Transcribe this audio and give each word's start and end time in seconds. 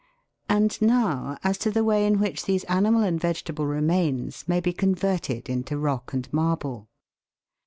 And 0.49 0.81
now 0.81 1.37
as 1.43 1.59
to 1.59 1.69
the 1.69 1.83
way 1.83 2.07
in 2.07 2.17
which 2.19 2.45
these 2.45 2.63
animal 2.63 3.03
and 3.03 3.21
vege 3.21 3.43
table 3.43 3.67
remains 3.67 4.47
may 4.47 4.59
be 4.59 4.73
converted 4.73 5.47
into 5.47 5.77
rock 5.77 6.11
and 6.11 6.27
marble. 6.33 6.89